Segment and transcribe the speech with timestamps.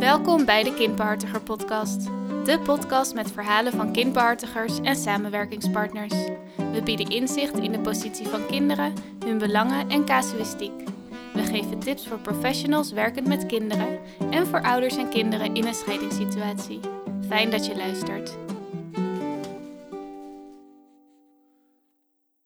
[0.00, 2.04] Welkom bij de Kindbehartiger Podcast.
[2.44, 6.14] De podcast met verhalen van kindbehartigers en samenwerkingspartners.
[6.72, 8.94] We bieden inzicht in de positie van kinderen,
[9.24, 10.72] hun belangen en casuïstiek.
[11.32, 13.98] We geven tips voor professionals werkend met kinderen
[14.30, 16.80] en voor ouders en kinderen in een scheidingssituatie.
[17.28, 18.36] Fijn dat je luistert.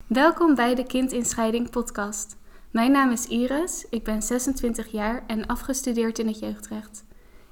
[0.06, 2.36] Welkom bij de Kind podcast.
[2.70, 7.04] Mijn naam is Iris, ik ben 26 jaar en afgestudeerd in het jeugdrecht.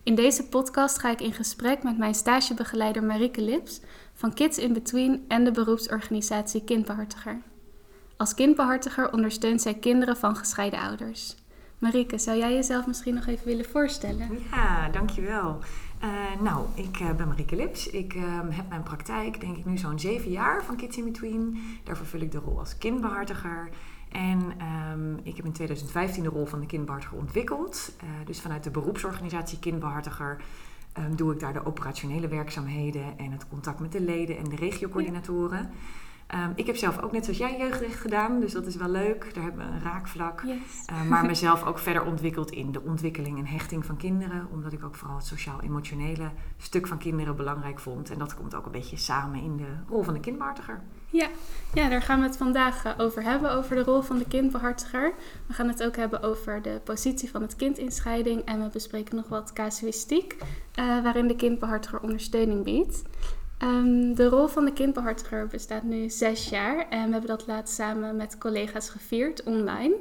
[0.04, 3.80] In deze podcast ga ik in gesprek met mijn stagebegeleider Marieke Lips
[4.14, 7.40] van Kids in Between en de beroepsorganisatie Kindbehartiger.
[8.16, 11.36] Als kindbehartiger ondersteunt zij kinderen van gescheiden ouders.
[11.79, 14.29] Marieke, zou jij jezelf misschien nog even willen voorstellen?
[14.50, 15.58] Ja, dankjewel.
[16.04, 17.86] Uh, nou, ik uh, ben Marieke Lips.
[17.86, 21.62] Ik uh, heb mijn praktijk, denk ik nu zo'n zeven jaar van Kids in Between.
[21.84, 23.68] Daar vervul ik de rol als kindbehartiger.
[24.12, 24.52] En
[24.93, 27.93] um, ik heb in 2015 de rol van de kindbehartiger ontwikkeld.
[28.04, 30.43] Uh, dus vanuit de beroepsorganisatie kindbehartiger
[30.98, 34.56] um, doe ik daar de operationele werkzaamheden en het contact met de leden en de
[34.56, 35.58] regiocoördinatoren.
[35.58, 36.44] Ja.
[36.44, 39.34] Um, ik heb zelf ook net zoals jij jeugdrecht gedaan, dus dat is wel leuk.
[39.34, 40.42] Daar hebben we een raakvlak.
[40.42, 40.84] Yes.
[40.90, 44.46] Uh, maar mezelf ook verder ontwikkeld in de ontwikkeling en hechting van kinderen.
[44.52, 48.10] Omdat ik ook vooral het sociaal-emotionele stuk van kinderen belangrijk vond.
[48.10, 50.83] En dat komt ook een beetje samen in de rol van de kindbehartiger.
[51.12, 51.28] Ja.
[51.74, 55.12] ja, daar gaan we het vandaag uh, over hebben, over de rol van de kindbehartiger.
[55.46, 58.44] We gaan het ook hebben over de positie van het kind in scheiding.
[58.44, 60.36] En we bespreken nog wat casuïstiek,
[60.78, 63.02] uh, waarin de kindbehartiger ondersteuning biedt.
[63.58, 67.74] Um, de rol van de kindbehartiger bestaat nu zes jaar en we hebben dat laatst
[67.74, 69.94] samen met collega's gevierd online.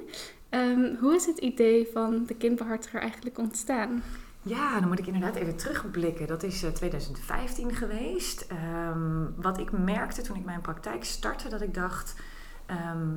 [0.50, 4.04] Um, hoe is het idee van de kindbehartiger eigenlijk ontstaan?
[4.42, 6.28] Ja, dan moet ik inderdaad even terugblikken.
[6.28, 8.48] Dat is uh, 2015 geweest.
[8.90, 12.16] Um, wat ik merkte toen ik mijn praktijk startte, dat ik dacht...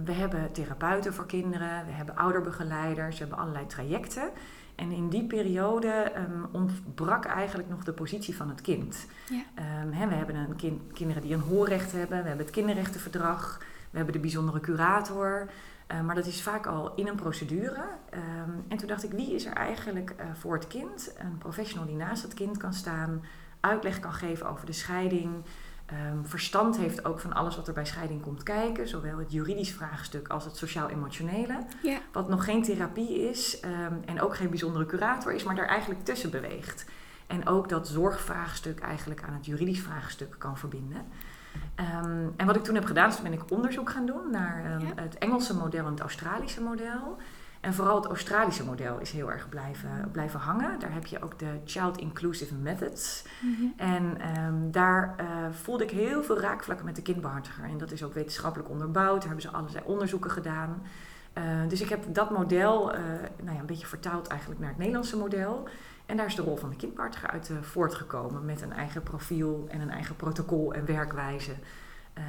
[0.04, 4.30] we hebben therapeuten voor kinderen, we hebben ouderbegeleiders, we hebben allerlei trajecten...
[4.74, 9.06] En in die periode um, ontbrak eigenlijk nog de positie van het kind.
[9.28, 9.82] Ja.
[9.82, 13.58] Um, he, we hebben een kind, kinderen die een hoorrecht hebben, we hebben het kinderrechtenverdrag,
[13.90, 15.48] we hebben de bijzondere curator.
[15.94, 17.84] Uh, maar dat is vaak al in een procedure.
[18.14, 21.14] Um, en toen dacht ik, wie is er eigenlijk uh, voor het kind?
[21.18, 23.24] Een professional die naast het kind kan staan,
[23.60, 25.44] uitleg kan geven over de scheiding,
[26.12, 29.72] Um, verstand heeft ook van alles wat er bij scheiding komt kijken, zowel het juridisch
[29.72, 31.58] vraagstuk als het sociaal-emotionele.
[31.82, 31.98] Ja.
[32.12, 36.04] Wat nog geen therapie is um, en ook geen bijzondere curator is, maar daar eigenlijk
[36.04, 36.84] tussen beweegt.
[37.26, 41.06] En ook dat zorgvraagstuk eigenlijk aan het juridisch vraagstuk kan verbinden.
[41.80, 45.02] Um, en wat ik toen heb gedaan, is ben ik onderzoek gaan doen naar ja.
[45.02, 47.16] het Engelse model en het Australische model.
[47.60, 50.78] En vooral het Australische model is heel erg blijven, blijven hangen.
[50.78, 53.24] Daar heb je ook de Child Inclusive Methods.
[53.40, 53.72] Mm-hmm.
[53.76, 57.64] En um, daar uh, voelde ik heel veel raakvlakken met de kindbehartiger.
[57.64, 59.18] En dat is ook wetenschappelijk onderbouwd.
[59.18, 60.82] Daar hebben ze allerlei onderzoeken gedaan.
[61.38, 63.00] Uh, dus ik heb dat model uh,
[63.42, 65.68] nou ja, een beetje vertaald eigenlijk naar het Nederlandse model.
[66.06, 68.44] En daar is de rol van de kindbehartiger uit voortgekomen.
[68.44, 71.54] Met een eigen profiel en een eigen protocol en werkwijze.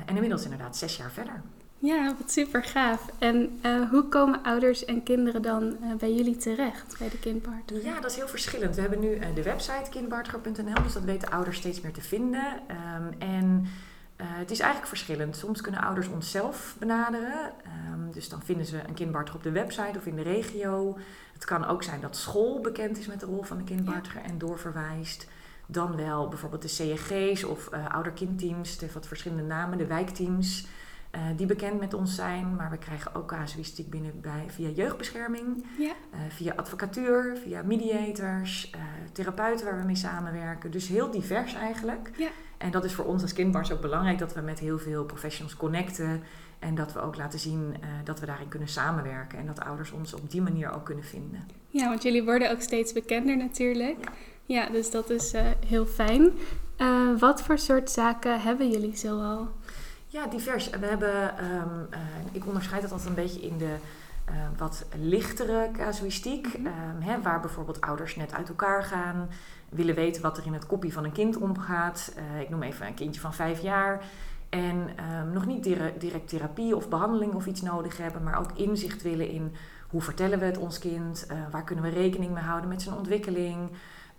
[0.06, 1.42] en inmiddels inderdaad zes jaar verder.
[1.80, 3.06] Ja, wat super gaaf.
[3.20, 7.84] En uh, hoe komen ouders en kinderen dan uh, bij jullie terecht, bij de kindbehartiger?
[7.84, 8.76] Ja, dat is heel verschillend.
[8.76, 12.46] We hebben nu uh, de website kindbehartiger.nl, dus dat weten ouders steeds meer te vinden.
[12.70, 13.68] Um, en
[14.16, 15.36] het is eigenlijk verschillend.
[15.36, 17.52] Soms kunnen ouders onszelf benaderen.
[17.94, 20.98] Um, dus dan vinden ze een kindbehartiger op de website of in de regio.
[21.34, 24.28] Het kan ook zijn dat school bekend is met de rol van de kindbehartiger ja.
[24.28, 25.28] en doorverwijst.
[25.66, 30.68] Dan wel bijvoorbeeld de CEG's of ouder-kindteams, het heeft wat verschillende namen, de wijkteams...
[31.16, 35.66] Uh, die bekend met ons zijn, maar we krijgen ook casuïstiek binnen bij, via jeugdbescherming,
[35.78, 35.86] ja.
[36.14, 38.82] uh, via advocatuur, via mediators, uh,
[39.12, 40.72] therapeuten waar we mee samenwerken.
[40.72, 42.12] Dus heel divers eigenlijk.
[42.18, 42.28] Ja.
[42.58, 45.58] En dat is voor ons als kindbars ook belangrijk dat we met heel veel professionals
[45.58, 46.24] connecten
[46.60, 50.14] en dat we ook laten zien dat we daarin kunnen samenwerken en dat ouders ons
[50.14, 51.48] op die manier ook kunnen vinden.
[51.68, 53.98] Ja, want jullie worden ook steeds bekender natuurlijk.
[54.02, 54.12] Ja,
[54.46, 55.34] ja dus dat is
[55.68, 56.32] heel fijn.
[57.20, 59.50] wat voor soort zaken hebben jullie zoal?
[60.16, 60.70] Ja, divers.
[60.70, 62.00] We hebben, um, uh,
[62.32, 63.76] ik onderscheid dat altijd een beetje in de
[64.30, 66.58] uh, wat lichtere casuïstiek.
[66.58, 66.96] Mm -hmm.
[66.96, 69.30] um, hè, waar bijvoorbeeld ouders net uit elkaar gaan,
[69.70, 72.14] willen weten wat er in het koppie van een kind omgaat.
[72.18, 74.04] Uh, ik noem even een kindje van vijf jaar.
[74.50, 74.90] En
[75.20, 79.02] um, nog niet direct, direct therapie of behandeling of iets nodig hebben, maar ook inzicht
[79.02, 79.56] willen in
[79.88, 83.70] hoe vertellen we het ons kind, waar kunnen we rekening mee houden met zijn ontwikkeling.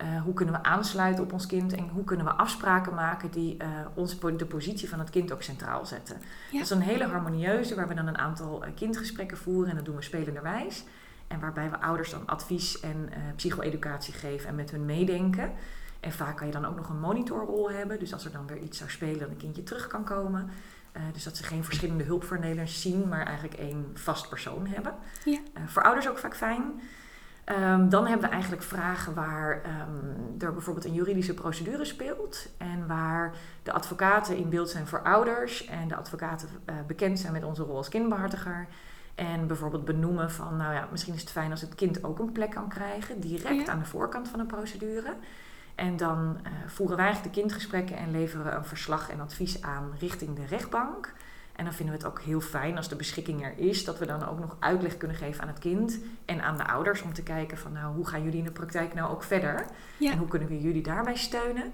[0.02, 3.56] Uh, hoe kunnen we aansluiten op ons kind en hoe kunnen we afspraken maken die
[3.62, 6.16] uh, ons, de positie van het kind ook centraal zetten.
[6.50, 6.58] Ja.
[6.58, 9.84] Dat is een hele harmonieuze waar we dan een aantal uh, kindgesprekken voeren en dat
[9.84, 10.84] doen we spelenderwijs.
[11.26, 15.52] En waarbij we ouders dan advies en psycho-educatie geven en met hun meedenken.
[16.00, 17.98] En vaak kan je dan ook nog een monitorrol hebben.
[17.98, 20.50] Dus als er dan weer iets zou spelen, dat een kindje terug kan komen.
[21.12, 24.94] dus dat ze geen verschillende hulpverleners zien, maar eigenlijk één vast persoon hebben.
[25.24, 25.38] Ja.
[25.66, 26.80] voor ouders ook vaak fijn.
[27.46, 32.86] Ehm, dan hebben we eigenlijk vragen waar um, er bijvoorbeeld een juridische procedure speelt en
[32.86, 37.44] waar de advocaten in beeld zijn voor ouders en de advocaten uh, bekend zijn met
[37.44, 38.66] onze rol als kindbehartiger.
[39.14, 42.32] En bijvoorbeeld benoemen van, nou ja, misschien is het fijn als het kind ook een
[42.32, 45.14] plek kan krijgen, direct aan de voorkant van een procedure.
[45.74, 49.62] En dan uh, voeren wij eigenlijk de kindgesprekken en leveren we een verslag en advies
[49.62, 51.12] aan richting de rechtbank.
[51.56, 54.06] En dan vinden we het ook heel fijn als de beschikking er is, dat we
[54.06, 57.22] dan ook nog uitleg kunnen geven aan het kind en aan de ouders om te
[57.22, 59.66] kijken van nou, hoe gaan jullie in de praktijk nou ook verder?
[60.00, 61.72] En hoe kunnen we jullie daarbij steunen?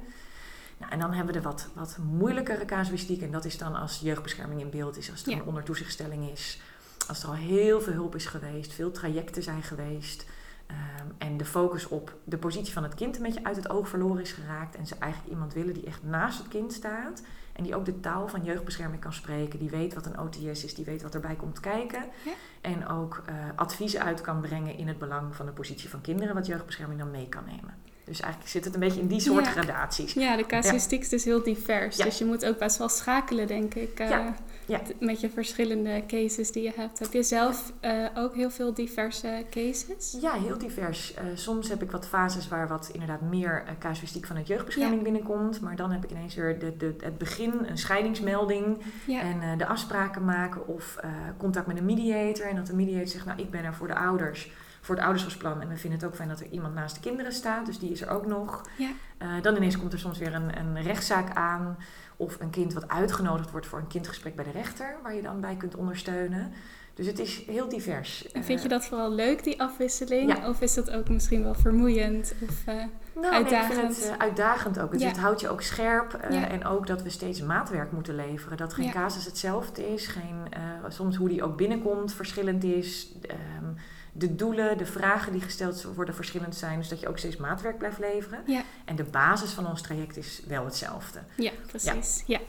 [0.78, 4.00] Nou, en dan hebben we de wat, wat moeilijkere casuïstiek en dat is dan als
[4.00, 6.60] jeugdbescherming in beeld is, als er een ondertoezichtstelling is,
[7.08, 10.26] als er al heel veel hulp is geweest, veel trajecten zijn geweest.
[10.70, 13.88] Um, en de focus op de positie van het kind een beetje uit het oog
[13.88, 14.76] verloren is geraakt.
[14.76, 17.22] En ze eigenlijk iemand willen die echt naast het kind staat.
[17.52, 19.58] En die ook de taal van jeugdbescherming kan spreken.
[19.58, 22.04] Die weet wat een OTS is, die weet wat erbij komt kijken.
[22.24, 22.32] Ja.
[22.60, 26.34] En ook uh, adviezen uit kan brengen in het belang van de positie van kinderen,
[26.34, 27.74] wat jeugdbescherming dan mee kan nemen.
[28.04, 29.50] Dus eigenlijk zit het een beetje in die soort ja.
[29.50, 30.12] gradaties.
[30.12, 31.96] Ja, de casuïstiek is dus heel divers.
[31.96, 34.00] Dus je moet ook best wel schakelen, denk ik.
[34.00, 34.26] Uh,
[34.66, 34.80] ja.
[35.00, 36.98] Met je verschillende cases die je hebt.
[36.98, 40.16] Heb je zelf uh, ook heel veel diverse cases?
[40.20, 41.14] Ja, heel divers.
[41.14, 45.02] Uh, soms heb ik wat fases waar wat inderdaad meer uh, casuïstiek vanuit jeugdbescherming ja.
[45.02, 45.60] binnenkomt.
[45.60, 48.78] Maar dan heb ik ineens weer de, de, het begin, een scheidingsmelding.
[49.06, 49.20] Ja.
[49.20, 50.98] En de afspraken maken of
[51.36, 52.46] contact met een mediator.
[52.46, 54.50] En dat de mediator zegt, nou ik ben er voor de ouders
[54.82, 55.60] voor het ouderschapsplan.
[55.60, 57.66] En we vinden het ook fijn dat er iemand naast de kinderen staat.
[57.66, 58.62] Dus die is er ook nog.
[58.76, 58.88] Ja.
[59.22, 61.76] Uh, dan ineens komt er soms weer een, een rechtszaak aan.
[62.22, 64.96] Of een kind wat uitgenodigd wordt voor een kindgesprek bij de rechter.
[65.02, 66.52] Waar je dan bij kunt ondersteunen.
[66.94, 68.32] Dus het is heel divers.
[68.32, 70.36] En vind je dat vooral leuk, die afwisseling?
[70.36, 70.48] Ja.
[70.48, 72.74] Of is dat ook misschien wel vermoeiend of uh,
[73.14, 73.74] nou, uitdagend?
[73.74, 74.98] Nee, ik vind het uitdagend ook.
[74.98, 75.08] Ja.
[75.08, 76.20] Het houdt je ook scherp.
[76.24, 76.48] Uh, ja.
[76.48, 78.56] En ook dat we steeds maatwerk moeten leveren.
[78.56, 80.06] Dat geen casus hetzelfde is.
[80.06, 80.48] Geen,
[80.88, 83.12] soms hoe die ook binnenkomt verschillend is.
[83.30, 83.76] Um,
[84.12, 86.78] de doelen, de vragen die gesteld worden verschillend zijn.
[86.78, 88.42] Dus dat je ook steeds maatwerk blijft leveren.
[88.46, 88.62] Ja.
[88.84, 91.20] En de basis van ons traject is wel hetzelfde.
[91.36, 92.22] Ja, precies.
[92.26, 92.38] Ja.
[92.38, 92.44] ja.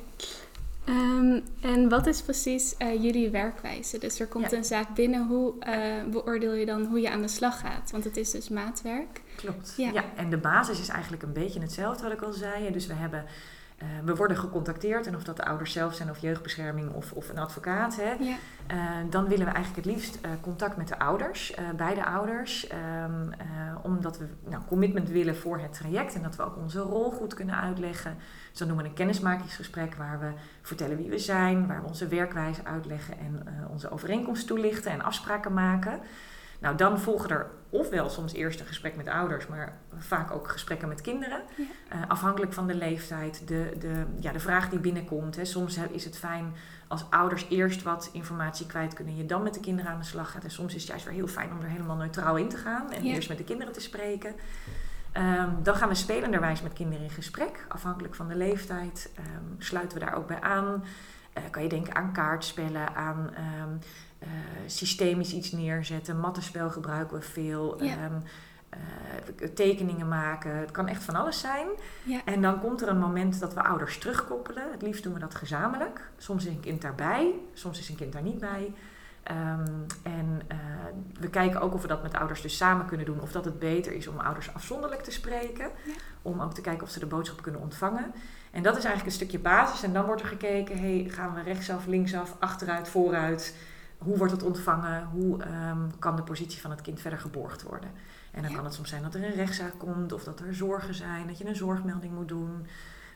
[0.90, 3.98] Um, en wat is precies uh, jullie werkwijze?
[3.98, 4.58] Dus er komt ja.
[4.58, 5.28] een zaak binnen.
[5.28, 7.92] Hoe uh, beoordeel je dan hoe je aan de slag gaat?
[7.92, 9.22] Want het is dus maatwerk.
[9.36, 9.74] Klopt.
[9.78, 9.92] Ja.
[9.92, 10.04] ja.
[10.16, 12.72] En de basis is eigenlijk een beetje hetzelfde wat ik al zei.
[12.72, 13.26] Dus we hebben
[13.84, 17.30] uh, we worden gecontacteerd en of dat de ouders zelf zijn of jeugdbescherming of, of
[17.30, 17.96] een advocaat.
[17.96, 18.36] Hè, ja.
[18.72, 22.72] uh, dan willen we eigenlijk het liefst uh, contact met de ouders, beide ouders.
[22.72, 23.30] Um,
[23.82, 27.34] omdat we nou, commitment willen voor het traject en dat we ook onze rol goed
[27.34, 28.18] kunnen uitleggen.
[28.50, 30.32] Dus dan doen we een kennismakingsgesprek waar we
[30.62, 35.54] vertellen wie we zijn, waar we onze werkwijze uitleggen en onze overeenkomst toelichten en afspraken
[35.54, 36.00] maken.
[36.64, 40.88] Nou, dan volgen er ofwel soms eerst een gesprek met ouders, maar vaak ook gesprekken
[40.88, 41.42] met kinderen.
[41.56, 41.64] Ja.
[41.96, 45.36] Uh, afhankelijk van de leeftijd, de, de, ja, de vraag die binnenkomt.
[45.36, 45.46] Hè.
[45.46, 46.54] Soms is het fijn
[46.88, 50.32] als ouders eerst wat informatie kwijt kunnen, je dan met de kinderen aan de slag
[50.32, 50.44] gaat.
[50.44, 52.92] En soms is het juist weer heel fijn om er helemaal neutraal in te gaan
[52.92, 53.14] en ja.
[53.14, 54.36] eerst met de kinderen te spreken.
[55.18, 57.66] Um, dan gaan we spelenderwijs met kinderen in gesprek.
[57.68, 60.84] Afhankelijk van de leeftijd um, sluiten we daar ook bij aan.
[61.38, 63.80] Uh, kan je denken aan kaartspellen, aan um,
[64.24, 64.30] uh,
[64.66, 66.20] systemisch iets neerzetten.
[66.20, 67.84] Mattenspel gebruiken we veel.
[67.84, 68.06] Ja.
[68.06, 68.22] Um,
[69.40, 70.56] uh, tekeningen maken.
[70.56, 71.68] Het kan echt van alles zijn.
[72.04, 72.22] Ja.
[72.26, 74.72] En dan komt er een moment dat we ouders terugkoppelen.
[74.72, 76.10] Het liefst doen we dat gezamenlijk.
[76.18, 78.74] Soms is een kind daarbij, soms is een kind daar niet bij.
[79.32, 80.58] Um, en uh,
[81.20, 83.22] we kijken ook of we dat met ouders dus samen kunnen doen.
[83.22, 85.72] Of dat het beter is om ouders afzonderlijk te spreken.
[85.86, 85.94] Ja.
[86.22, 88.14] Om ook te kijken of ze de boodschap kunnen ontvangen.
[88.54, 89.84] En dat is eigenlijk een stukje basis.
[89.84, 93.54] En dan wordt er gekeken, hey, gaan we rechtsaf, linksaf, achteruit, vooruit
[94.04, 95.06] hoe wordt het ontvangen?
[95.06, 97.90] Hoe um, kan de positie van het kind verder geborgd worden?
[98.32, 98.56] En dan ja.
[98.56, 101.38] kan het soms zijn dat er een rechtszaak komt, of dat er zorgen zijn, dat
[101.38, 102.68] je een zorgmelding moet doen.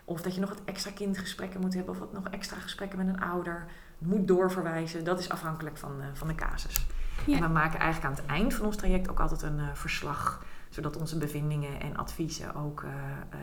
[0.06, 3.08] Of dat je nog wat extra kindgesprekken moet hebben, of wat nog extra gesprekken met
[3.08, 3.65] een ouder
[3.98, 5.03] moet doorverwijzen.
[5.03, 6.88] Dat is afhankelijk van, uh, van de casus.
[7.25, 7.36] Ja.
[7.36, 10.44] En we maken eigenlijk aan het eind van ons traject ook altijd een uh, verslag,
[10.70, 12.91] zodat onze bevindingen en adviezen ook uh,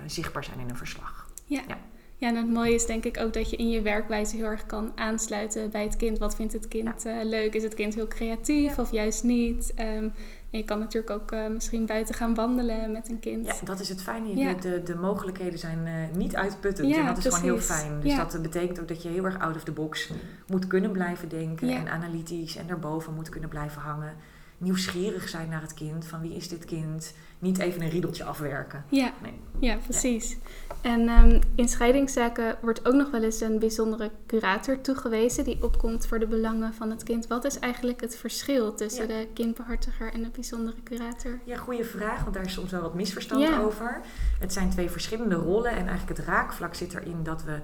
[0.07, 1.27] zichtbaar zijn in een verslag.
[1.57, 1.63] Ja.
[1.69, 1.79] ja.
[2.17, 4.67] Ja, en het mooie is denk ik ook dat je in je werkwijze heel erg
[4.67, 6.19] kan aansluiten bij het kind.
[6.19, 7.19] Wat vindt het kind ja.
[7.19, 7.55] uh, leuk?
[7.55, 8.83] Is het kind heel creatief ja.
[8.83, 9.73] of juist niet?
[9.79, 10.13] Um,
[10.51, 13.47] en je kan natuurlijk ook uh, misschien buiten gaan wandelen met een kind.
[13.47, 14.37] Ja, dat is het fijne.
[14.37, 14.55] Ja.
[14.55, 16.95] De, de mogelijkheden zijn uh, niet uitputtend.
[16.95, 17.41] En dat is precies.
[17.41, 18.01] gewoon heel fijn.
[18.01, 20.11] Dus dat betekent ook dat je heel erg out of the box
[20.47, 21.69] moet kunnen blijven denken.
[21.69, 24.15] En analytisch en daarboven moet kunnen blijven hangen.
[24.59, 26.07] Nieuwsgierig zijn naar het kind.
[26.07, 27.15] Van wie is dit kind?
[27.45, 28.85] Niet even een riedeltje afwerken.
[28.89, 29.41] Ja, nee.
[29.59, 30.37] ja precies.
[30.81, 36.07] En um, in scheidingszaken wordt ook nog wel eens een bijzondere curator toegewezen die opkomt
[36.07, 37.27] voor de belangen van het kind.
[37.27, 39.19] Wat is eigenlijk het verschil tussen ja.
[39.19, 41.39] de kindbehartiger en de bijzondere curator?
[41.45, 43.61] Ja, goede vraag, want daar is soms wel wat misverstand ja.
[43.61, 44.01] over.
[44.41, 47.59] Het zijn twee verschillende rollen en eigenlijk het raakvlak zit erin dat we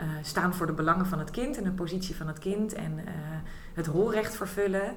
[0.00, 2.92] uh, staan voor de belangen van het kind en de positie van het kind en
[2.98, 3.04] uh,
[3.74, 4.94] het rolrecht vervullen.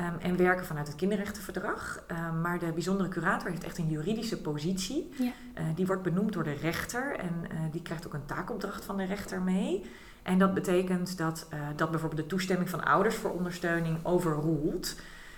[0.00, 2.02] Ehm, en werken vanuit het kinderrechtenverdrag.
[2.06, 5.10] Ehm, maar de bijzondere curator heeft echt een juridische positie.
[5.16, 5.32] Ja.
[5.54, 8.96] Eh, die wordt benoemd door de rechter en eh, die krijgt ook een taakopdracht van
[8.96, 9.90] de rechter mee.
[10.22, 14.96] En dat betekent dat, eh, dat bijvoorbeeld de toestemming van ouders voor ondersteuning overroelt.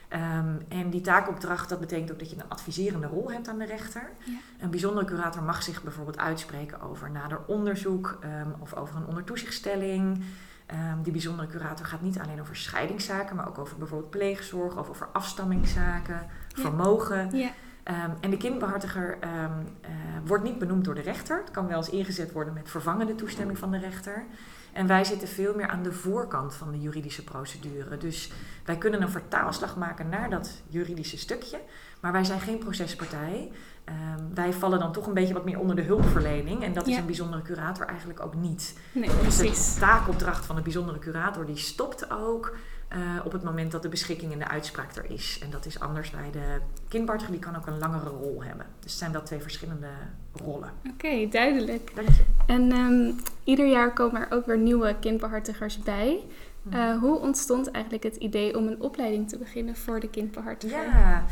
[0.09, 3.65] Ehm, en die taakopdracht, dat betekent ook dat je een adviserende rol hebt aan de
[3.65, 4.11] rechter.
[4.25, 4.39] Ja.
[4.61, 8.19] Een bijzondere curator mag zich bijvoorbeeld uitspreken over nader onderzoek
[8.59, 10.25] of over een ondertoezichtstelling.
[10.73, 14.89] Ehm, die bijzondere curator gaat niet alleen over scheidingszaken, maar ook over bijvoorbeeld pleegzorg of
[14.89, 16.63] over afstammingszaken, Ja.
[16.63, 17.37] vermogen.
[17.37, 17.51] Ja,
[17.83, 19.35] Ehm, en de kindbehartiger ehm,
[19.81, 19.91] eh,
[20.25, 21.39] wordt niet benoemd door de rechter.
[21.39, 24.25] Het kan wel eens ingezet worden met vervangende toestemming van de rechter.
[24.73, 27.97] En wij zitten veel meer aan de voorkant van de juridische procedure.
[27.97, 28.33] Dus
[28.65, 31.61] wij kunnen een vertaalslag maken naar dat juridische stukje.
[32.01, 33.53] Maar wij zijn geen procespartij.
[33.85, 36.63] Ehm, wij vallen dan toch een beetje wat meer onder de hulpverlening.
[36.63, 38.79] En dat is een bijzondere curator eigenlijk ook niet.
[38.93, 42.57] nee, Dus de taakopdracht van de bijzondere curator die stopt ook
[42.89, 45.39] eh, op het moment dat de beschikking en de uitspraak er is.
[45.43, 48.67] En dat is anders bij de kindbehartiger, die kan ook een langere rol hebben.
[48.81, 49.89] Dus het zijn wel twee verschillende
[50.33, 50.71] rollen.
[50.91, 51.91] Oké, duidelijk.
[51.95, 52.25] Dank je.
[52.47, 53.11] En ehm,
[53.45, 56.21] ieder jaar komen er ook weer nieuwe kindbehartigers bij.
[56.63, 56.73] Hm.
[56.73, 60.85] Eh, hoe ontstond eigenlijk het idee om een opleiding te beginnen voor de kindbehartiger?
[60.85, 61.25] Ja,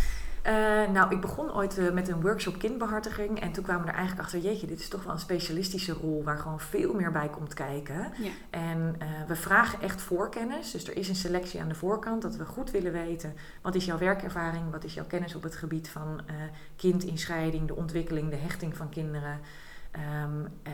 [0.42, 3.96] eh, nou ik begon ooit eh, met een workshop kindbehartiging en toen kwamen we er
[3.96, 7.28] eigenlijk achter, jeetje, dit is toch wel een specialistische rol waar gewoon veel meer bij
[7.28, 8.12] komt kijken.
[8.18, 8.30] Ja.
[8.50, 12.36] En eh, we vragen echt voorkennis, dus er is een selectie aan de voorkant dat
[12.36, 15.88] we goed willen weten wat is jouw werkervaring, wat is jouw kennis op het gebied
[15.88, 16.20] van
[16.76, 19.40] kindinscheiding, de ontwikkeling, de hechting van kinderen.
[19.90, 20.72] Ehm, eh,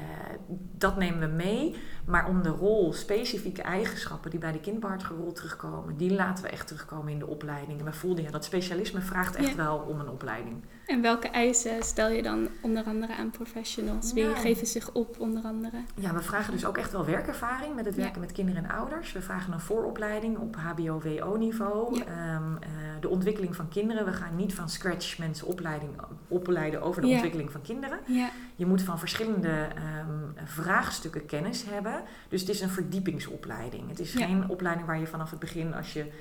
[0.79, 5.97] dat nemen we mee, maar om de rol, specifieke eigenschappen die bij de kindbehartigerrol terugkomen,
[5.97, 7.79] die laten we echt terugkomen in de opleiding.
[7.79, 9.57] En we voelden ja, dat specialisme vraagt echt Ja.
[9.57, 10.65] wel om een opleiding.
[10.87, 14.13] En welke eisen stel je dan onder andere aan professionals?
[14.13, 14.37] Wie Nou.
[14.37, 15.77] geven zich op onder andere?
[15.95, 18.01] Ja, we vragen dus ook echt wel werkervaring met het Ja.
[18.03, 19.13] werken met kinderen en ouders.
[19.13, 21.97] We vragen een vooropleiding op HBO-WO-niveau.
[21.99, 22.05] Ja.
[22.05, 22.69] Ehm, eh,
[23.01, 24.05] de ontwikkeling van kinderen.
[24.05, 25.91] We gaan niet van scratch mensen opleiding,
[26.29, 27.99] opleiden over de ontwikkeling van kinderen.
[28.07, 32.03] Ja, Je moet van verschillende ehm, vraagstukken kennis hebben.
[32.29, 33.89] Dus het is een verdiepingsopleiding.
[33.89, 36.13] Het is geen opleiding waar je vanaf het begin, als je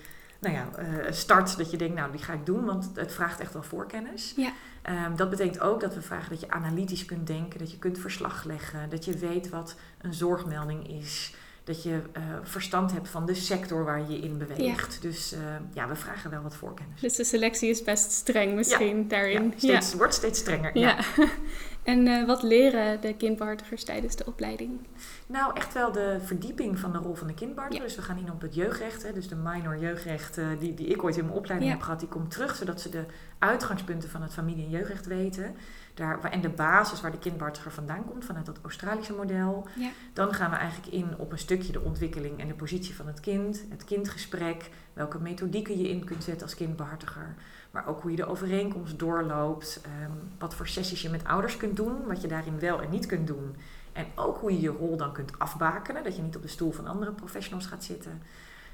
[0.45, 3.39] nou ja, eh, start, dat je denkt, nou die ga ik doen, want het vraagt
[3.39, 4.33] echt wel voorkennis.
[4.35, 4.51] Ja.
[4.81, 7.99] Ehm, dat betekent ook dat we vragen dat je analytisch kunt denken, dat je kunt
[7.99, 11.33] verslag leggen, dat je weet wat een zorgmelding is.
[11.63, 15.01] Dat je eh, verstand hebt van de sector waar je je in beweegt.
[15.01, 15.39] Dus eh,
[15.73, 17.01] ja, we vragen wel wat voorkennis.
[17.01, 19.43] dus de selectie is best streng misschien daarin.
[19.43, 20.77] Ja, steeds, Wordt steeds strenger.
[20.77, 20.97] Ja.
[21.85, 24.79] En eh, wat leren de kindbehartigers tijdens de opleiding?
[25.27, 27.81] Nou, echt wel de verdieping van de rol van de kindbehartiger.
[27.81, 27.87] Ja.
[27.87, 29.03] Dus we gaan in op het jeugdrecht.
[29.03, 31.75] Hè, dus de minor jeugdrecht eh, die, die ik ooit in mijn opleiding Ja.
[31.77, 32.55] heb gehad, die komt terug.
[32.55, 33.03] Zodat ze de
[33.39, 35.55] uitgangspunten van het familie- en jeugdrecht weten.
[35.93, 39.67] Daar, en de basis waar de kindbehartiger vandaan komt, vanuit dat Australische model.
[39.75, 39.89] Ja.
[40.13, 43.19] Dan gaan we eigenlijk in op een stukje de ontwikkeling en de positie van het
[43.19, 43.63] kind.
[43.69, 47.35] Het kindgesprek, welke methodieken je in kunt zetten als kindbehartiger.
[47.75, 49.81] Maar ook hoe je de overeenkomst doorloopt.
[49.83, 52.05] ehm, wat voor sessies je met ouders kunt doen.
[52.07, 53.55] Wat je daarin wel en niet kunt doen.
[53.93, 56.03] En ook hoe je je rol dan kunt afbakenen.
[56.03, 58.21] Dat je niet op de stoel van andere professionals gaat zitten.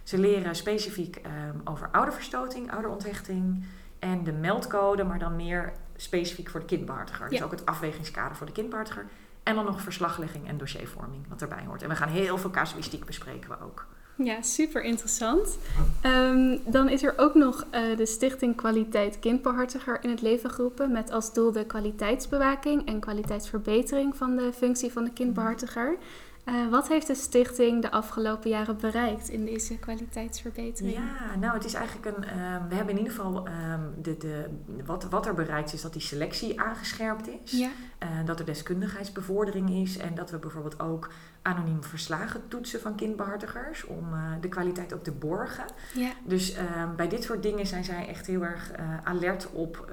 [0.04, 3.64] Ze leren specifiek ehm, over ouderverstoting, ouderonthechting.
[4.00, 7.30] En de meldcode, maar dan meer specifiek voor de kindbehartiger.
[7.30, 7.46] Dus Ja.
[7.46, 9.06] ook het afwegingskader voor de kindbehartiger.
[9.44, 11.82] En dan nog verslaglegging en dossiervorming, wat erbij hoort.
[11.82, 13.88] En we gaan heel veel casuïstiek bespreken we ook.
[14.16, 15.58] Ja, super interessant.
[16.02, 20.92] Ehm, dan is er ook nog eh, de Stichting Kwaliteit Kindbehartiger in het leven geroepen.
[20.92, 25.98] Met als doel de kwaliteitsbewaking en kwaliteitsverbetering van de functie van de kindbehartiger.
[26.44, 30.94] Eh, wat heeft de stichting de afgelopen jaren bereikt in deze kwaliteitsverbetering?
[30.94, 32.24] Ja, nou het is eigenlijk een.
[32.24, 34.46] ehm, we hebben in ieder geval ehm, de, de,
[34.86, 37.52] wat, wat er bereikt is dat die selectie aangescherpt is.
[37.52, 41.10] Ja, Eh, dat er deskundigheidsbevordering is en dat we bijvoorbeeld ook
[41.42, 45.66] anoniem verslagen toetsen van kindbehartigers om eh, de kwaliteit ook te borgen.
[45.94, 48.72] ja, Dus ehm, bij dit soort dingen zijn zij echt heel erg
[49.04, 49.92] alert op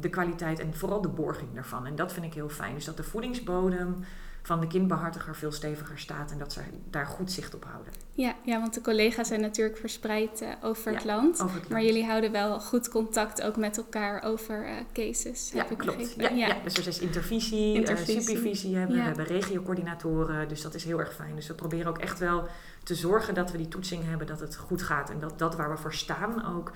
[0.00, 1.86] de kwaliteit en vooral de borging daarvan.
[1.86, 2.74] En dat vind ik heel fijn.
[2.74, 3.96] Dus dat de voedingsbodem
[4.42, 7.92] van de kindbehartiger veel steviger staat en dat ze daar goed zicht op houden.
[8.12, 11.42] ja, ja, want de collega's zijn natuurlijk verspreid eh, over het land.
[11.42, 15.50] Over het Maar jullie houden wel goed contact ook met elkaar over eh, cases.
[15.54, 16.14] Ja, klopt.
[16.16, 16.56] Ja, ja.
[16.64, 18.16] Dus er is intervisie, Intervisie.
[18.16, 21.34] eh, supervisie hebben, we hebben regiocoördinatoren, dus dat is heel erg fijn.
[21.34, 22.48] Dus we proberen ook echt wel
[22.82, 25.70] te zorgen dat we die toetsing hebben, dat het goed gaat en dat dat waar
[25.70, 26.72] we voor staan ook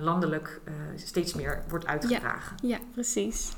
[0.00, 0.60] landelijk
[0.96, 2.56] steeds meer wordt uitgedragen.
[2.62, 3.52] Ja, precies.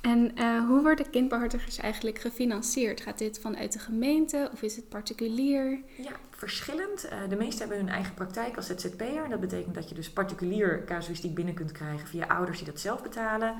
[0.00, 3.00] En eh, hoe worden kindbehartigers eigenlijk gefinancierd?
[3.00, 5.80] Gaat dit vanuit de gemeente of is het particulier?
[5.96, 7.04] Ja, verschillend.
[7.08, 9.28] Eh, de meesten hebben hun eigen praktijk als ZZP'er.
[9.28, 13.02] Dat betekent dat je dus particulier casuïstiek binnen kunt krijgen via ouders die dat zelf
[13.02, 13.54] betalen.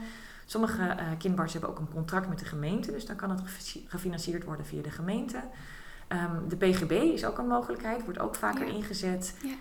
[0.44, 3.86] Sommige eh kindbarts hebben ook een contract met de gemeente, dus dan kan het gefi-
[3.88, 5.40] gefinancierd worden via de gemeente.
[6.08, 8.72] Ehm, de PGB is ook een mogelijkheid, wordt ook vaker Ja.
[8.72, 9.34] ingezet.
[9.42, 9.54] Ja.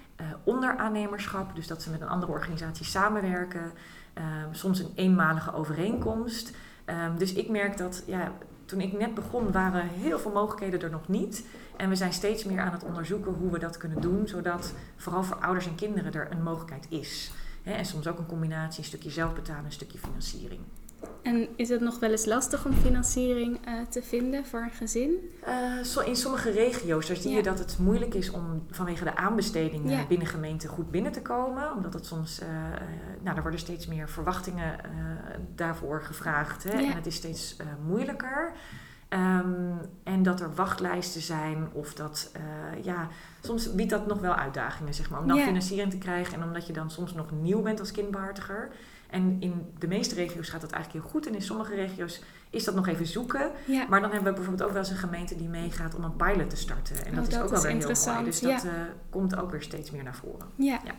[0.44, 3.72] Onderaannemerschap, dus dat ze met een andere organisatie samenwerken.
[4.16, 6.52] Ehm, soms een eenmalige overeenkomst.
[6.86, 8.32] Ehm, dus ik merk dat ja,
[8.66, 11.46] toen ik net begon, waren heel veel mogelijkheden er nog niet.
[11.78, 15.24] En we zijn steeds meer aan het onderzoeken hoe we dat kunnen doen, zodat vooral
[15.24, 17.32] voor ouders en kinderen er een mogelijkheid is.
[17.64, 20.62] En soms ook een combinatie, een stukje zelf betalen, een stukje financiering.
[21.22, 25.32] En is het nog wel eens lastig om financiering eh, te vinden voor een gezin?
[25.44, 27.38] Eh, in sommige regio's daar zie Ja.
[27.38, 30.06] je dat het moeilijk is om vanwege de aanbestedingen Ja.
[30.08, 31.74] binnen gemeenten goed binnen te komen.
[31.74, 32.48] Omdat het soms, eh,
[33.22, 34.80] nou, er worden steeds meer verwachtingen
[35.56, 36.64] daarvoor gevraagd.
[36.64, 36.80] Hè?
[36.80, 36.90] Ja.
[36.90, 38.52] En het is steeds moeilijker.
[39.10, 39.72] Ehm,
[40.04, 42.32] en dat er wachtlijsten zijn of dat,
[42.82, 43.08] ja,
[43.46, 45.20] soms biedt dat nog wel uitdagingen, zeg maar.
[45.20, 48.70] Om dan financiering te krijgen en omdat je dan soms nog nieuw bent als kindbehartiger.
[49.10, 51.28] En in de meeste regio's gaat dat eigenlijk heel goed.
[51.28, 53.52] En in sommige regio's is dat nog even zoeken.
[53.66, 53.86] Ja.
[53.90, 56.50] Maar dan hebben we bijvoorbeeld ook wel eens een gemeente die meegaat om een pilot
[56.50, 57.06] te starten.
[57.06, 58.24] En Oh, dat is ook wel weer heel mooi.
[58.24, 58.72] Dus dat eh,
[59.10, 60.48] komt ook weer steeds meer naar voren.
[60.56, 60.80] Ja.
[60.84, 60.94] Ja.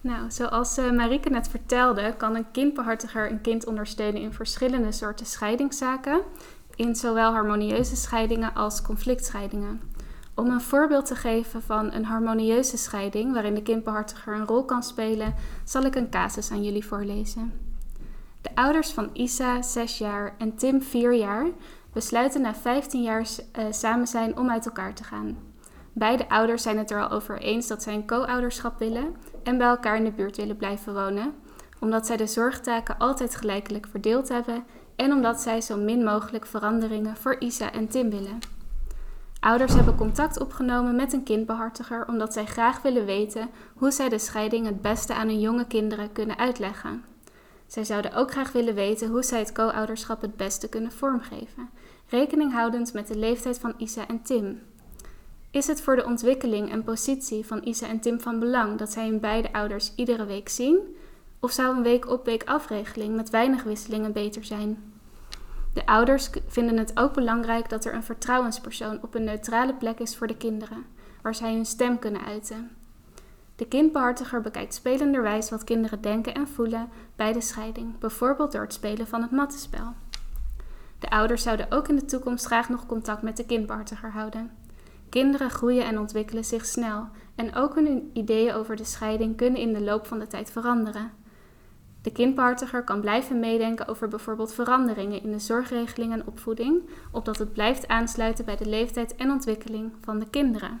[0.00, 5.26] Nou, zoals eh Marieke net vertelde, kan een kindbehartiger een kind ondersteunen in verschillende soorten
[5.26, 6.20] scheidingszaken.
[6.74, 9.80] In zowel harmonieuze scheidingen als conflictscheidingen.
[10.34, 14.82] Om een voorbeeld te geven van een harmonieuze scheiding waarin de kindbehartiger een rol kan
[14.82, 15.34] spelen,
[15.64, 17.52] zal ik een casus aan jullie voorlezen.
[18.40, 21.46] De ouders van Isa, 6 jaar, en Tim, 4 jaar,
[21.92, 25.36] besluiten na 15 jaar eh, samen zijn om uit elkaar te gaan.
[25.92, 29.66] Beide ouders zijn het er al over eens dat zij een co-ouderschap willen en bij
[29.66, 31.34] elkaar in de buurt willen blijven wonen,
[31.80, 34.64] omdat zij de zorgtaken altijd gelijkelijk verdeeld hebben
[34.96, 38.61] en omdat zij zo min mogelijk veranderingen voor Isa en Tim willen.
[39.42, 44.18] Ouders hebben contact opgenomen met een kindbehartiger omdat zij graag willen weten hoe zij de
[44.18, 47.04] scheiding het beste aan hun jonge kinderen kunnen uitleggen.
[47.66, 51.70] Zij zouden ook graag willen weten hoe zij het co-ouderschap het beste kunnen vormgeven,
[52.08, 54.60] rekening houdend met de leeftijd van Isa en Tim.
[55.50, 59.06] Is het voor de ontwikkeling en positie van Isa en Tim van belang dat zij
[59.06, 60.78] hun beide ouders iedere week zien?
[61.40, 64.91] Of zou een week op week afregeling met weinig wisselingen beter zijn?
[65.72, 70.16] De ouders vinden het ook belangrijk dat er een vertrouwenspersoon op een neutrale plek is
[70.16, 70.84] voor de kinderen,
[71.22, 72.70] waar zij hun stem kunnen uiten.
[73.56, 78.72] De kindbehartiger bekijkt spelenderwijs wat kinderen denken en voelen bij de scheiding, bijvoorbeeld door het
[78.72, 79.92] spelen van het mattenspel.
[80.98, 84.50] De ouders zouden ook in de toekomst graag nog contact met de kindbehartiger houden.
[85.08, 89.72] Kinderen groeien en ontwikkelen zich snel en ook hun ideeën over de scheiding kunnen in
[89.72, 91.10] de loop van de tijd veranderen.
[92.02, 97.52] De kindbehartiger kan blijven meedenken over bijvoorbeeld veranderingen in de zorgregeling en opvoeding, opdat het
[97.52, 100.80] blijft aansluiten bij de leeftijd en ontwikkeling van de kinderen.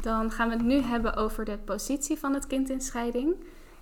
[0.00, 3.34] Dan gaan we het nu hebben over de positie van het kind in scheiding.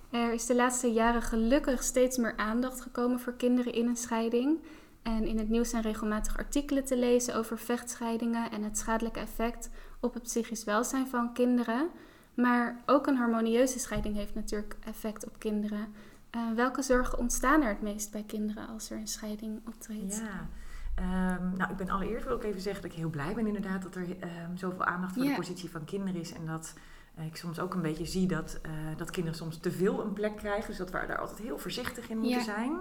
[0.09, 4.59] Er is de laatste jaren gelukkig steeds meer aandacht gekomen voor kinderen in een scheiding.
[5.03, 9.69] En in het nieuws zijn regelmatig artikelen te lezen over vechtscheidingen en het schadelijke effect
[9.99, 11.89] op het psychisch welzijn van kinderen.
[12.35, 15.93] Maar ook een harmonieuze scheiding heeft natuurlijk effect op kinderen.
[16.29, 20.17] Eh, welke zorgen ontstaan er het meest bij kinderen als er een scheiding optreedt?
[20.17, 20.47] Ja.
[20.95, 23.81] Ehm, nou, ik ben allereerst wil ik even zeggen dat ik heel blij ben inderdaad
[23.81, 26.33] dat er ehm, zoveel aandacht voor de positie van kinderen is.
[26.33, 26.73] En dat
[27.15, 30.13] eh, ik soms ook een beetje zie dat, eh, dat kinderen soms te veel een
[30.13, 30.67] plek krijgen.
[30.67, 32.79] Dus dat we daar altijd heel voorzichtig in moeten zijn.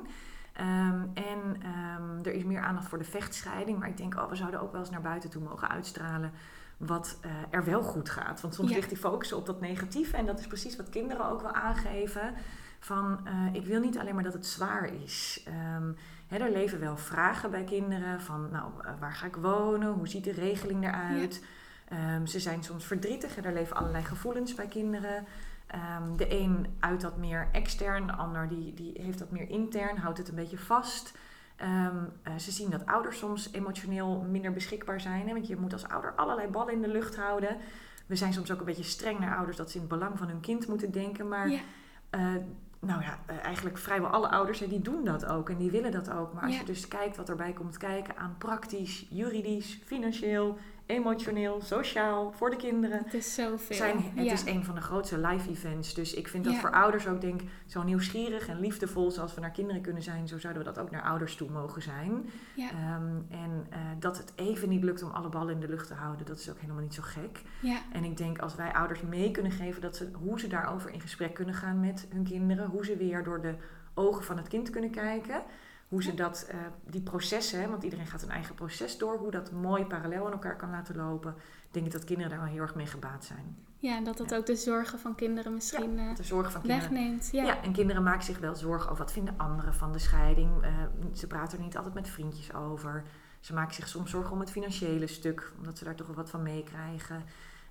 [0.52, 1.62] Ehm, en
[2.22, 3.78] er is meer aandacht voor de vechtscheiding.
[3.78, 6.32] Maar ik denk, oh, we zouden ook wel eens naar buiten toe mogen uitstralen
[6.87, 8.40] wat eh, er wel goed gaat.
[8.40, 8.75] Want soms Ja.
[8.77, 10.16] ligt die focus op dat negatieve.
[10.16, 12.35] En dat is precies wat kinderen ook wel aangeven.
[12.79, 15.42] Van, eh, ik wil niet alleen maar dat het zwaar is.
[15.47, 15.92] Ehm,
[16.27, 19.92] hè, er leven wel vragen bij kinderen van, nou, eh, waar ga ik wonen?
[19.92, 21.44] Hoe ziet de regeling eruit?
[21.88, 25.25] Ehm, ze zijn soms verdrietig en er leven allerlei gevoelens bij kinderen.
[25.66, 29.97] Ehm, de een uit dat meer extern, de ander die, die heeft dat meer intern,
[29.99, 31.12] houdt het een beetje vast.
[31.56, 35.26] Ehm, eh, ze zien dat ouders soms emotioneel minder beschikbaar zijn.
[35.26, 37.56] Hè, want je moet als ouder allerlei ballen in de lucht houden.
[38.06, 40.28] We zijn soms ook een beetje streng naar ouders dat ze in het belang van
[40.28, 41.28] hun kind moeten denken.
[41.28, 41.60] Maar Ja.
[42.10, 42.20] eh,
[42.80, 45.92] nou ja, eh, eigenlijk vrijwel alle ouders hè, die doen dat ook en die willen
[45.92, 46.32] dat ook.
[46.32, 46.58] Maar als Ja.
[46.60, 52.57] je dus kijkt wat erbij komt kijken aan praktisch, juridisch, financieel, emotioneel, sociaal voor de
[52.57, 52.99] kinderen.
[53.05, 53.77] Het is zoveel.
[53.77, 54.33] Zijn, het Ja.
[54.33, 55.94] is een van de grootste live events.
[55.94, 56.61] Dus ik vind dat Ja.
[56.61, 60.29] voor ouders ook denk zo nieuwsgierig en liefdevol zoals we naar kinderen kunnen zijn.
[60.29, 62.31] Zo zouden we dat ook naar ouders toe mogen zijn.
[62.55, 62.70] Ja.
[62.70, 65.94] Ehm, en eh, dat het even niet lukt om alle ballen in de lucht te
[65.94, 67.42] houden, dat is ook helemaal niet zo gek.
[67.61, 67.79] Ja.
[67.92, 71.01] En ik denk als wij ouders mee kunnen geven dat ze, hoe ze daarover in
[71.01, 72.66] gesprek kunnen gaan met hun kinderen.
[72.68, 73.55] Hoe ze weer door de
[73.94, 75.42] ogen van het kind kunnen kijken.
[75.88, 76.57] Hoe ze dat, eh,
[76.90, 79.16] die processen, hè, want iedereen gaat een eigen proces door.
[79.18, 81.35] Hoe dat mooi parallel aan elkaar kan laten lopen.
[81.70, 83.57] Denk ik dat kinderen daar wel heel erg mee gebaat zijn.
[83.79, 86.90] ja, dat dat ook de zorgen van kinderen misschien eh, De zorg van kinderen.
[86.90, 87.29] wegneemt.
[87.33, 87.44] Ja.
[87.44, 87.62] Ja.
[87.62, 90.62] en kinderen maken zich wel zorgen over wat vinden anderen van de scheiding.
[90.62, 90.70] Eh,
[91.12, 93.05] ze praten er niet altijd met vriendjes over.
[93.40, 96.31] Ze maken zich soms zorgen om het financiële stuk, omdat ze daar toch wel wat
[96.31, 97.23] van meekrijgen.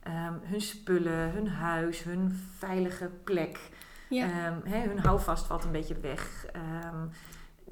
[0.03, 3.69] Ehm, hun spullen, hun huis, hun veilige plek.
[4.09, 4.25] Ja.
[4.25, 6.45] Ehm, hun houvast valt een beetje weg.
[6.45, 7.05] Ehm,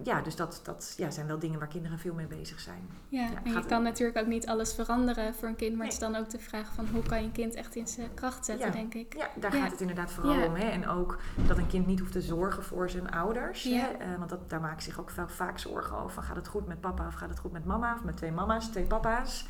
[0.04, 2.90] ja, dus dat, dat ja, zijn wel dingen waar kinderen veel mee bezig zijn.
[3.10, 5.94] Ja, Ja, en je kan natuurlijk ook niet alles veranderen voor een kind, maar het
[5.94, 8.46] is dan ook de vraag van hoe kan je een kind echt in zijn kracht
[8.46, 8.72] zetten, Ja.
[8.74, 9.16] denk ik.
[9.18, 9.62] Ja, daar Ja.
[9.62, 10.56] gaat het inderdaad vooral om.
[10.56, 10.70] Hè?
[10.70, 13.64] En ook dat een kind niet hoeft te zorgen voor zijn ouders.
[13.64, 13.88] Hè?
[13.88, 16.10] Eh, want dat, daar maken zich ook vaak, vaak zorgen over.
[16.12, 17.94] Van, gaat het goed met papa of gaat het goed met mama?
[17.94, 19.48] Of met twee mama's, twee papa's.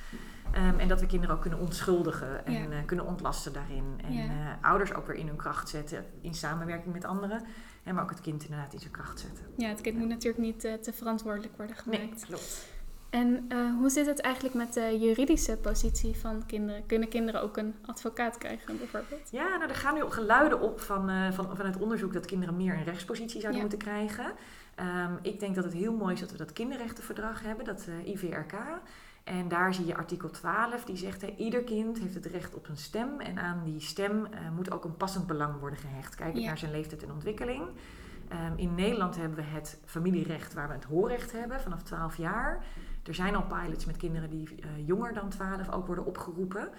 [0.51, 2.59] Ehm, en dat we kinderen ook kunnen onschuldigen en Ja.
[2.69, 3.99] eh, kunnen ontlasten daarin.
[4.03, 4.23] En Ja.
[4.23, 4.29] eh,
[4.69, 6.05] ouders ook weer in hun kracht zetten.
[6.21, 7.41] In samenwerking met anderen.
[7.83, 9.45] En maar ook het kind inderdaad in zijn kracht zetten.
[9.57, 12.01] Ja, het kind moet natuurlijk niet eh, te verantwoordelijk worden gemaakt.
[12.01, 12.69] Nee, klopt.
[13.09, 16.85] En eh, hoe zit het eigenlijk met de juridische positie van kinderen?
[16.85, 19.29] Kunnen kinderen ook een advocaat krijgen, bijvoorbeeld?
[19.31, 22.73] Ja, nou, er gaan nu geluiden op van, eh, van, vanuit onderzoek dat kinderen meer
[22.73, 23.67] een rechtspositie zouden Ja.
[23.67, 24.33] moeten krijgen.
[24.75, 28.53] Ehm, ik denk dat het heel mooi is dat we dat kinderrechtenverdrag hebben, dat IVRK.
[29.23, 32.67] En daar zie je artikel 12, die zegt: hè, ieder kind heeft het recht op
[32.67, 33.19] een stem.
[33.19, 36.19] En aan die stem eh, moet ook een passend belang worden gehecht.
[36.33, 36.45] Ja.
[36.45, 37.63] naar zijn leeftijd en ontwikkeling.
[38.27, 42.63] Ehm, in Nederland hebben we het familierecht waar we het hoorrecht hebben vanaf 12 jaar.
[43.03, 46.69] Er zijn al pilots met kinderen die eh, jonger dan 12 ook worden opgeroepen.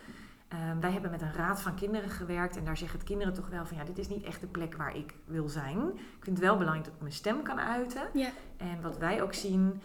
[0.49, 3.49] Ehm, wij hebben met een raad van kinderen gewerkt en daar zeggen het kinderen toch
[3.49, 5.79] wel van ja, dit is niet echt de plek waar ik wil zijn.
[5.97, 8.03] Ik vind het wel belangrijk dat ik mijn stem kan uiten.
[8.13, 9.81] Ja, En wat wij ook zien,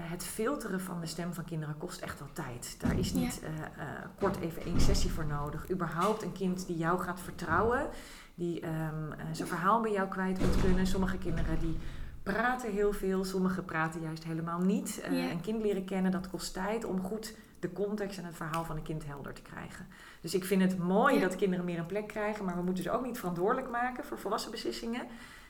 [0.00, 2.76] het filteren van de stem van kinderen kost echt wel tijd.
[2.78, 5.70] Daar is niet eh, eh, kort even één sessie voor nodig.
[5.70, 7.88] Überhaupt een kind die jou gaat vertrouwen,
[8.34, 10.86] die ehm, eh, zijn verhaal bij jou kwijt moet kunnen.
[10.86, 11.78] Sommige kinderen die
[12.22, 15.06] praten heel veel, sommige praten juist helemaal niet.
[15.10, 15.30] Ja.
[15.30, 18.76] Een kind leren kennen, dat kost tijd om goed de context en het verhaal van
[18.76, 19.86] een kind helder te krijgen.
[20.20, 21.20] Dus ik vind het mooi Ja.
[21.20, 24.18] dat kinderen meer een plek krijgen, maar we moeten ze ook niet verantwoordelijk maken voor
[24.18, 25.06] volwassen beslissingen.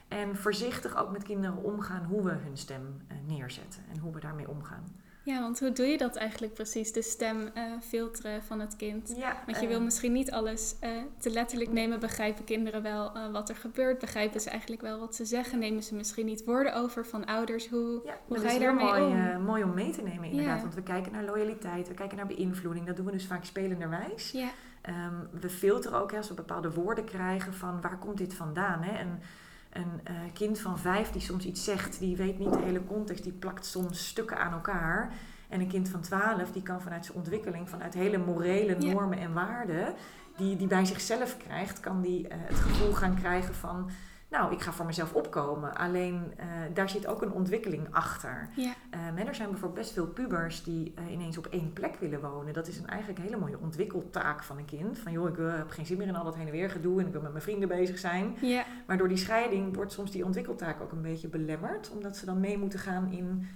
[0.08, 4.20] En voorzichtig ook met kinderen omgaan hoe we hun stem eh, neerzetten en hoe we
[4.20, 4.84] daarmee omgaan.
[5.22, 6.92] ja, want hoe doe je dat eigenlijk precies?
[6.92, 9.14] De stem eh, filteren van het kind?
[9.16, 10.74] Ja, Want je eh, wil misschien niet alles
[11.18, 12.00] te letterlijk nemen.
[12.00, 13.98] Begrijpen kinderen wel wat er gebeurt?
[13.98, 15.58] Begrijpen ze eigenlijk wel wat ze zeggen?
[15.58, 17.68] Nemen ze misschien niet woorden over van ouders?
[17.68, 19.42] Hoe, ja, hoe ga is je daarmee mooi, om?
[19.42, 20.56] mooi om mee te nemen inderdaad.
[20.56, 20.62] Ja.
[20.62, 22.86] Want we kijken naar loyaliteit, we kijken naar beïnvloeding.
[22.86, 24.30] Dat doen we dus vaak spelenderwijs.
[24.30, 24.48] ja,
[24.82, 28.82] Ehm, we filteren ook hè, als we bepaalde woorden krijgen van waar komt dit vandaan.
[28.82, 29.00] Hè?
[29.00, 29.18] Een,
[29.72, 33.22] een eh, kind van vijf die soms iets zegt, die weet niet de hele context,
[33.24, 35.12] die plakt soms stukken aan elkaar.
[35.48, 38.92] En een kind van twaalf, die kan vanuit zijn ontwikkeling, vanuit hele morele Ja.
[38.92, 39.94] normen en waarden,
[40.36, 43.90] die, die bij zichzelf krijgt, kan die eh, het gevoel gaan krijgen van,
[44.30, 45.74] nou, ik ga voor mezelf opkomen.
[45.76, 48.48] Alleen eh, daar zit ook een ontwikkeling achter.
[48.56, 51.96] ja, Ehm, en er zijn bijvoorbeeld best veel pubers die eh, ineens op één plek
[51.96, 52.52] willen wonen.
[52.54, 54.98] Dat is een, eigenlijk een hele mooie ontwikkeltaak van een kind.
[54.98, 57.00] Van joh, ik eh, heb geen zin meer in al dat heen en weer gedoe
[57.00, 58.36] en ik wil met mijn vrienden bezig zijn.
[58.40, 61.90] ja, Maar door die scheiding wordt soms die ontwikkeltaak ook een beetje belemmerd.
[61.90, 63.46] Omdat ze dan mee moeten gaan in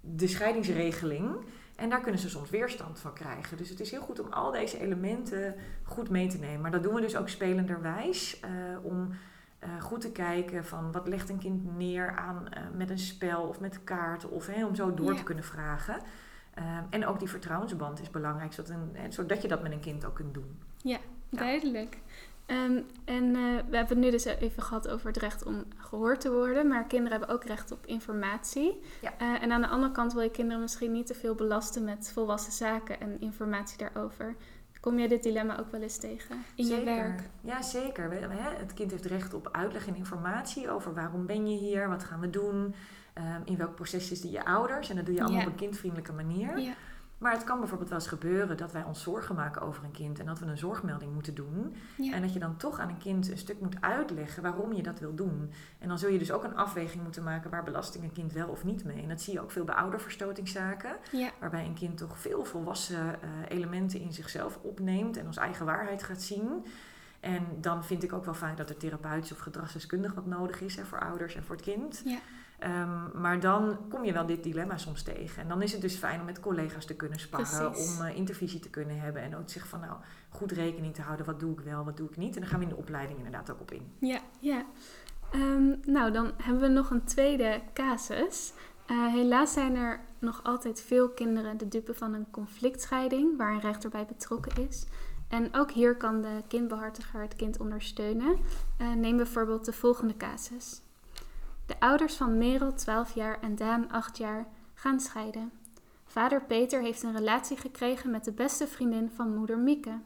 [0.00, 1.36] de scheidingsregeling.
[1.76, 3.56] En daar kunnen ze soms weerstand van krijgen.
[3.56, 6.60] Dus het is heel goed om al deze elementen goed mee te nemen.
[6.60, 8.40] Maar dat doen we dus ook spelenderwijs.
[8.82, 9.10] om
[9.66, 13.42] eh, goed te kijken van wat legt een kind neer aan eh, met een spel
[13.42, 14.30] of met kaarten.
[14.30, 15.16] Of om zo door Ja.
[15.16, 15.96] te kunnen vragen.
[16.54, 18.52] Eh, en ook die vertrouwensband is belangrijk.
[18.52, 20.58] Zodat, een, zodat je dat met een kind ook kunt doen.
[20.82, 20.98] Ja.
[21.30, 21.98] duidelijk.
[22.46, 26.20] Ehm, en eh, we hebben het nu dus even gehad over het recht om gehoord
[26.20, 26.68] te worden.
[26.68, 28.80] Maar kinderen hebben ook recht op informatie.
[29.00, 29.18] Ja.
[29.40, 32.52] En aan de andere kant wil je kinderen misschien niet te veel belasten met volwassen
[32.52, 34.34] zaken en informatie daarover.
[34.86, 37.20] Kom je dit dilemma ook wel eens tegen in je werk?
[37.40, 38.10] Ja, zeker.
[38.58, 42.20] Het kind heeft recht op uitleg en informatie over waarom ben je hier, wat gaan
[42.20, 42.74] we doen,
[43.14, 44.90] ehm, in welk proces zitten je ouders.
[44.90, 45.46] En dat doe je allemaal Ja.
[45.46, 46.58] op een kindvriendelijke manier.
[46.58, 46.72] Ja,
[47.18, 50.18] Maar het kan bijvoorbeeld wel eens gebeuren dat wij ons zorgen maken over een kind
[50.18, 51.76] en dat we een zorgmelding moeten doen.
[51.96, 54.82] ja, En dat je dan toch aan een kind een stuk moet uitleggen waarom je
[54.82, 55.50] dat wil doen.
[55.78, 58.48] En dan zul je dus ook een afweging moeten maken waar belasting een kind wel
[58.48, 59.02] of niet mee.
[59.02, 60.96] En dat zie je ook veel bij ouderverstotingszaken.
[61.12, 65.66] ja, Waarbij een kind toch veel volwassen eh, elementen in zichzelf opneemt en als eigen
[65.66, 66.64] waarheid gaat zien.
[67.20, 70.76] En dan vind ik ook wel vaak dat er therapeutisch of gedragsdeskundig wat nodig is
[70.76, 72.02] hè, voor ouders en voor het kind.
[72.04, 72.18] ja,
[72.58, 75.42] Ehm, maar dan kom je wel dit dilemma soms tegen.
[75.42, 77.98] En dan is het dus fijn om met collega's te kunnen sparren, Precies.
[77.98, 79.92] om eh, intervisie te kunnen hebben en ook zeggen van nou,
[80.28, 82.34] goed rekening te houden, wat doe ik wel, wat doe ik niet.
[82.34, 83.92] En dan gaan we in de opleiding inderdaad ook op in.
[83.98, 84.20] ja.
[84.40, 84.64] ja.
[85.30, 88.52] Ehm, nou, dan hebben we nog een tweede casus.
[88.86, 93.60] Eh, helaas zijn er nog altijd veel kinderen de dupe van een conflictscheiding waar een
[93.60, 94.86] rechter bij betrokken is.
[95.28, 98.36] En ook hier kan de kindbehartiger het kind ondersteunen.
[98.78, 100.80] Eh, neem bijvoorbeeld de volgende casus.
[101.66, 105.52] De ouders van Merel, 12 jaar, en Daan, 8 jaar, gaan scheiden.
[106.04, 109.98] Vader Peter heeft een relatie gekregen met de beste vriendin van moeder Mieke.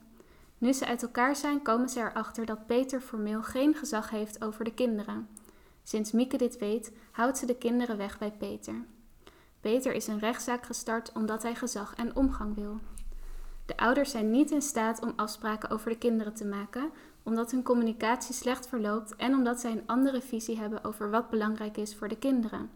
[0.59, 4.65] Nu ze uit elkaar zijn, komen ze erachter dat Peter formeel geen gezag heeft over
[4.65, 5.29] de kinderen.
[5.83, 8.75] Sinds Mieke dit weet, houdt ze de kinderen weg bij Peter.
[9.61, 12.79] Peter is een rechtszaak gestart omdat hij gezag en omgang wil.
[13.67, 16.91] De ouders zijn niet in staat om afspraken over de kinderen te maken,
[17.31, 21.77] omdat hun communicatie slecht verloopt en omdat zij een andere visie hebben over wat belangrijk
[21.77, 22.71] is voor de kinderen.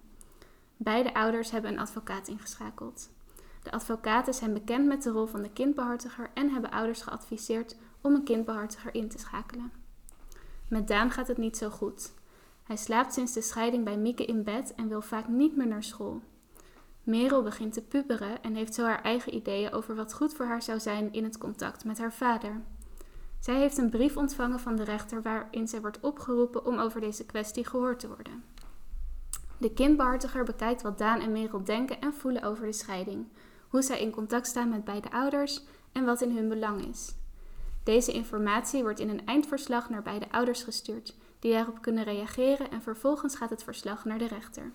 [0.76, 3.10] Beide ouders hebben een advocaat ingeschakeld.
[3.62, 8.14] De advocaten zijn bekend met de rol van de kindbehartiger en hebben ouders geadviseerd om
[8.14, 9.72] een kindbehartiger in te schakelen.
[10.68, 12.12] Met Daan gaat het niet zo goed.
[12.62, 15.84] Hij slaapt sinds de scheiding bij Mieke in bed en wil vaak niet meer naar
[15.84, 16.22] school.
[17.02, 20.62] Merel begint te puberen en heeft zo haar eigen ideeën over wat goed voor haar
[20.62, 22.62] zou zijn in het contact met haar vader.
[23.44, 27.26] Zij heeft een brief ontvangen van de rechter waarin zij wordt opgeroepen om over deze
[27.26, 28.44] kwestie gehoord te worden.
[29.58, 33.26] De kindbehartiger bekijkt wat Daan en Merel denken en voelen over de scheiding,
[33.68, 37.14] hoe zij in contact staan met beide ouders en wat in hun belang is.
[37.82, 42.82] Deze informatie wordt in een eindverslag naar beide ouders gestuurd, die daarop kunnen reageren en
[42.82, 44.72] vervolgens gaat het verslag naar de rechter.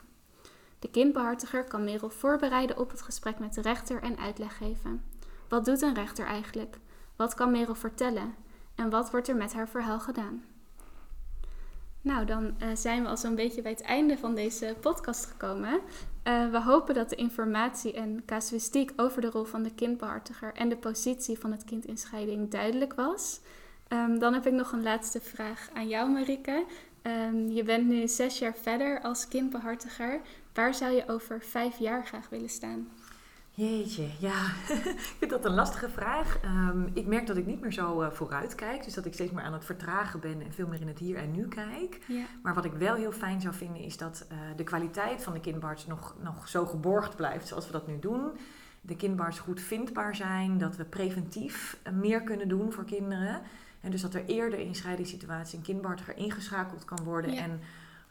[0.80, 5.04] De kindbehartiger kan Merel voorbereiden op het gesprek met de rechter en uitleg geven.
[5.48, 6.78] Wat doet een rechter eigenlijk?
[7.16, 8.48] Wat kan Merel vertellen?
[8.80, 10.44] En wat wordt er met haar verhaal gedaan?
[12.02, 15.80] Nou, dan uh, zijn we al zo'n beetje bij het einde van deze podcast gekomen.
[16.24, 20.70] Uh, we hopen dat de informatie en casuïstiek over de rol van de kindbehartiger en
[20.70, 23.40] de positie van het kind in scheiding duidelijk was.
[23.90, 26.66] Um, dan heb ik nog een laatste vraag aan jou, Marike.
[27.02, 30.22] Um, je bent nu zes jaar verder als kindbehartiger.
[30.54, 32.88] Waar zou je over vijf jaar graag willen staan?
[33.60, 34.46] Jeetje, ja,
[34.96, 36.40] ik vind dat een lastige vraag.
[36.44, 38.84] Um, ik merk dat ik niet meer zo uh, vooruit kijk.
[38.84, 41.18] Dus dat ik steeds meer aan het vertragen ben en veel meer in het hier
[41.18, 42.00] en nu kijk.
[42.08, 42.26] Ja.
[42.44, 45.40] Maar wat ik wel heel fijn zou vinden is dat uh, de kwaliteit van de
[45.40, 48.32] kindbars nog, nog zo geborgd blijft zoals we dat nu doen.
[48.82, 53.42] De kindbars goed vindbaar zijn, dat we preventief uh, meer kunnen doen voor kinderen.
[53.82, 57.34] En dus dat er eerder in scheidingssituatie een kindbartiger ingeschakeld kan worden.
[57.34, 57.42] Ja.
[57.42, 57.60] En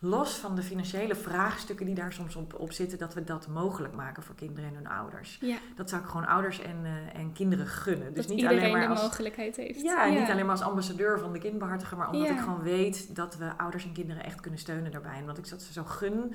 [0.01, 3.95] los van de financiële vraagstukken die daar soms op, op zitten, dat we dat mogelijk
[3.95, 5.39] maken voor kinderen en hun ouders.
[5.41, 5.57] Ja.
[5.77, 8.15] Dat zou ik gewoon ouders en, uh, en kinderen gunnen.
[8.15, 9.81] Dus dat niet alleen maar als, de mogelijkheid heeft.
[9.81, 13.17] Ja, ja, niet alleen maar als ambassadeur van de kindbehartiger, maar omdat ik gewoon weet
[13.17, 15.15] dat we ouders en kinderen echt kunnen steunen daarbij.
[15.15, 16.35] En omdat ik dat ze zo gun,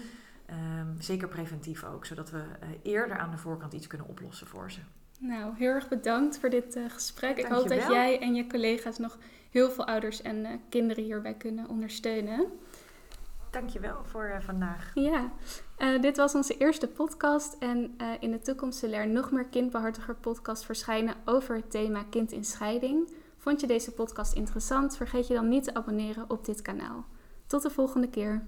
[0.50, 4.72] um, zeker preventief ook, zodat we uh, eerder aan de voorkant iets kunnen oplossen voor
[4.72, 4.80] ze.
[5.20, 7.36] Nou, heel erg bedankt voor dit uh, gesprek.
[7.36, 9.18] Dank ik hoop dat jij en je collega's nog
[9.50, 12.46] heel veel ouders en kinderen hierbij kunnen ondersteunen.
[13.54, 14.92] Dankjewel voor uh, vandaag.
[14.94, 15.32] Ja,
[15.78, 17.56] uh, dit was onze eerste podcast.
[17.60, 22.04] En uh, in de toekomst zullen er nog meer kindbehartiger podcasts verschijnen over het thema
[22.10, 23.14] kind in scheiding.
[23.38, 24.98] Vond je deze podcast interessant?
[24.98, 27.06] Vergeet je dan niet te abonneren op dit kanaal.
[27.48, 28.46] Tot de volgende keer.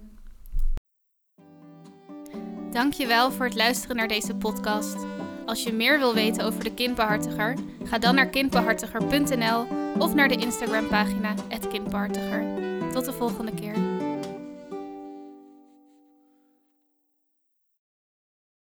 [2.70, 4.96] Dankjewel voor het luisteren naar deze podcast.
[5.44, 9.66] Als je meer wil weten over de kindbehartiger, ga dan naar kindbehartiger.nl
[9.98, 11.34] of naar de Instagram pagina
[11.70, 12.44] @kindbehartiger.
[12.92, 13.95] Tot de volgende keer.